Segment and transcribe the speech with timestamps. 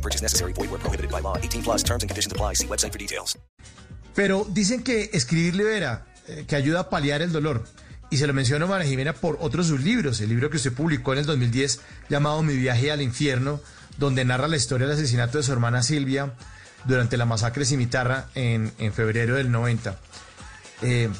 [0.00, 0.54] No purchase necessary.
[0.54, 1.36] Void where prohibited by law.
[1.36, 2.54] 18 plus terms and conditions apply.
[2.54, 3.38] See website for details.
[4.14, 7.64] Pero dicen que escribir libera, eh, que ayuda a paliar el dolor.
[8.10, 10.20] Y se lo menciono a María Jimena por otros sus libros.
[10.20, 13.60] El libro que usted publicó en el 2010 llamado Mi viaje al infierno,
[13.98, 16.34] donde narra la historia del asesinato de su hermana Silvia
[16.86, 19.96] durante la masacre Cimitarra en, en febrero del 90.
[20.82, 21.10] Eh,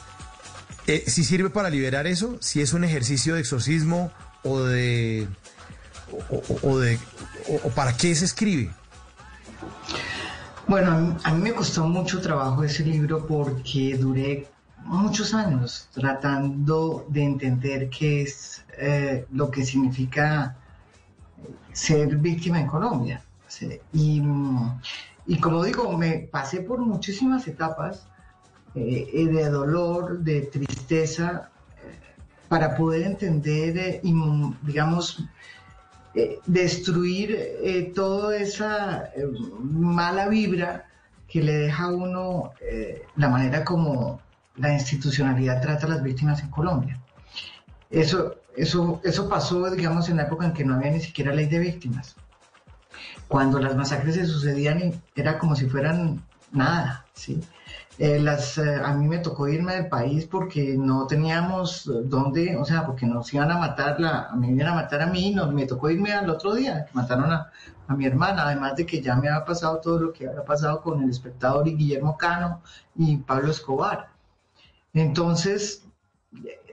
[0.87, 4.11] eh, si sirve para liberar eso, si es un ejercicio de exorcismo
[4.43, 5.29] o de...
[6.63, 6.99] o de
[7.49, 8.71] o- para qué se escribe.
[10.67, 14.47] Bueno, a mí, me costó mucho trabajo ese libro porque duré
[14.85, 20.57] muchos años tratando de entender qué es eh, lo que significa
[21.73, 23.23] ser víctima en Colombia.
[23.93, 24.23] Y,
[25.27, 28.07] y como digo, me pasé por muchísimas etapas
[28.77, 31.51] eh, eh, de dolor, de tristeza,
[31.85, 31.99] eh,
[32.49, 34.15] para poder entender eh, y,
[34.63, 35.25] digamos,
[36.15, 39.27] eh, destruir eh, toda esa eh,
[39.61, 40.87] mala vibra
[41.29, 44.21] que le deja a uno eh, la manera como
[44.57, 47.01] la institucionalidad trata a las víctimas en Colombia.
[47.89, 51.47] Eso, eso, eso pasó, digamos, en la época en que no había ni siquiera ley
[51.47, 52.17] de víctimas.
[53.29, 56.23] Cuando las masacres se sucedían era como si fueran
[56.53, 57.41] nada, ¿sí?
[57.99, 62.65] Eh, las, eh, a mí me tocó irme del país porque no teníamos dónde, o
[62.65, 65.67] sea, porque nos iban a matar, la, mí iban a matar a mí, no, me
[65.67, 67.51] tocó irme al otro día, que mataron a,
[67.89, 70.81] a mi hermana, además de que ya me había pasado todo lo que había pasado
[70.81, 72.63] con el espectador y Guillermo Cano
[72.97, 74.09] y Pablo Escobar.
[74.95, 75.85] Entonces,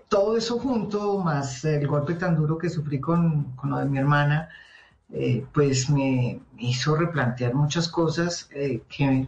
[0.09, 3.97] todo eso junto, más el golpe tan duro que sufrí con, con lo de mi
[3.97, 4.49] hermana,
[5.13, 9.27] eh, pues me hizo replantear muchas cosas que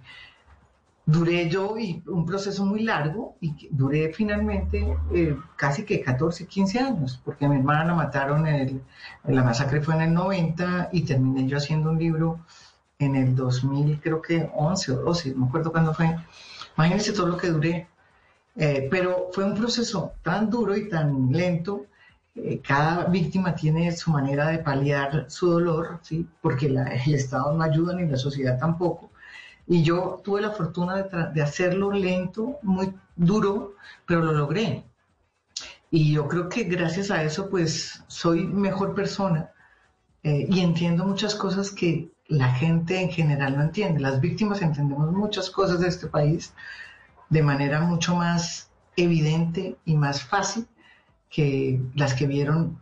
[1.15, 4.77] duré yo y un proceso muy largo y duré finalmente
[5.13, 8.81] eh, casi que 14, 15 años, porque mi hermana la mataron, en, el-
[9.35, 12.39] la masacre fue en el 90 y terminé yo haciendo un libro
[12.99, 16.15] en el 2000, creo que 11 o 12, no me acuerdo cuándo fue.
[16.77, 17.87] Imagínense todo lo que duré.
[18.55, 21.85] Eh, pero fue un proceso tan duro y tan lento.
[22.35, 26.27] eh, cada víctima tiene su manera de paliar su dolor, ¿sí?
[26.41, 29.09] porque la- el Estado no ayuda ni la sociedad tampoco.
[29.69, 33.75] Y yo tuve la fortuna de, hacerlo lento, muy duro,
[34.07, 34.83] pero lo logré.
[35.91, 39.51] Y yo creo que gracias a eso, pues soy mejor persona
[40.23, 43.99] eh, y entiendo muchas cosas que la gente en general no entiende.
[43.99, 46.51] Las víctimas entendemos muchas cosas de este país
[47.29, 50.67] de manera mucho más evidente y más fácil
[51.29, 52.79] que las que vieron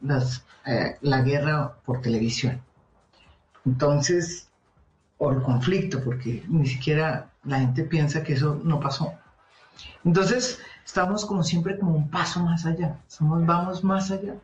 [0.65, 2.61] eh, la guerra por televisión.
[3.65, 4.47] Entonces,
[5.17, 9.13] o el conflicto, porque ni siquiera la gente piensa que eso no pasó.
[10.03, 14.35] Entonces, estamos como siempre como un paso más allá, somos, vamos más allá.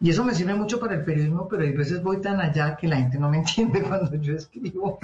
[0.00, 2.88] Y eso me sirve mucho para el periodismo, pero hay veces voy tan allá que
[2.88, 4.98] la gente no me entiende cuando yo escribo.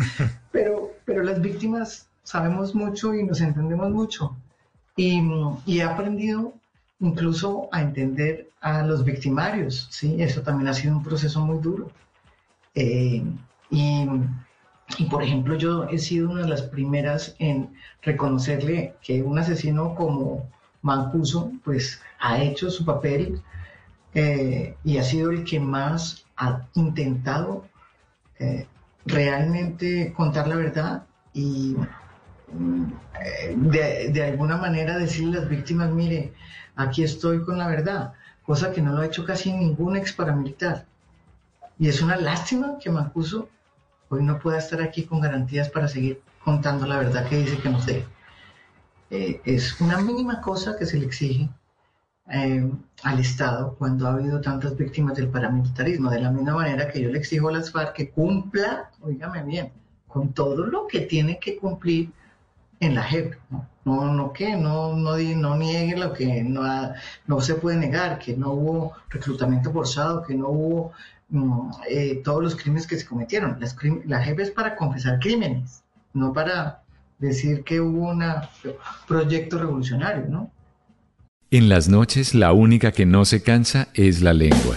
[0.52, 4.36] Pero, pero las víctimas sabemos mucho y nos entendemos mucho.
[4.96, 5.22] Y,
[5.66, 6.54] y he aprendido
[7.00, 10.16] incluso a entender a los victimarios, ¿sí?
[10.18, 11.90] Eso también ha sido un proceso muy duro.
[12.74, 13.22] Eh,
[13.70, 14.08] y,
[14.98, 19.94] y, por ejemplo, yo he sido una de las primeras en reconocerle que un asesino
[19.94, 20.48] como
[20.82, 23.42] Mancuso, pues ha hecho su papel
[24.14, 27.66] eh, y ha sido el que más ha intentado
[28.38, 28.66] eh,
[29.04, 31.02] realmente contar la verdad
[31.34, 31.76] y
[33.20, 36.32] eh, de, de alguna manera decirle a las víctimas, mire,
[36.76, 38.12] aquí estoy con la verdad,
[38.44, 40.86] cosa que no lo ha hecho casi ningún ex paramilitar.
[41.78, 43.48] Y es una lástima que Mancuso
[44.08, 47.68] hoy no pueda estar aquí con garantías para seguir contando la verdad que dice que
[47.68, 48.04] nos dé.
[49.10, 51.48] Eh, es una mínima cosa que se le exige
[52.28, 52.68] eh,
[53.04, 57.08] al Estado cuando ha habido tantas víctimas del paramilitarismo, de la misma manera que yo
[57.10, 59.72] le exijo a las FARC que cumpla, oígame bien,
[60.08, 62.10] con todo lo que tiene que cumplir
[62.80, 63.34] en la JEP.
[63.50, 66.62] No, no, no no, no, no niegue lo que no,
[67.26, 70.92] no se puede negar, que no hubo reclutamiento forzado, que no hubo
[71.28, 73.58] mm, eh, todos los crímenes que se cometieron.
[73.60, 73.76] Las
[74.06, 75.82] la JEP es para confesar crímenes,
[76.12, 76.82] no para
[77.18, 78.22] decir que hubo un
[79.06, 80.50] proyecto revolucionario, ¿no?
[81.50, 84.76] En las noches la única que no se cansa es la lengua.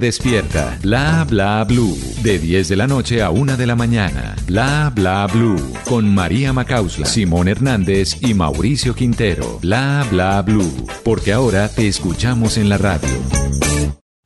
[0.00, 0.78] despierta.
[0.82, 4.36] Bla Bla Blue, de 10 de la noche a 1 de la mañana.
[4.46, 9.58] Bla Bla Blue, con María Macausla, Simón Hernández y Mauricio Quintero.
[9.60, 13.08] Bla Bla Blue, porque ahora te escuchamos en la radio.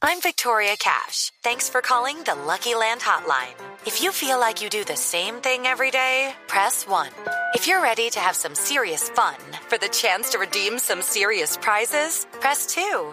[0.02, 1.31] I'm Victoria Cash.
[1.43, 3.55] Thanks for calling the Lucky Land Hotline.
[3.87, 7.08] If you feel like you do the same thing every day, press 1.
[7.55, 9.37] If you're ready to have some serious fun
[9.69, 13.12] for the chance to redeem some serious prizes, press 2.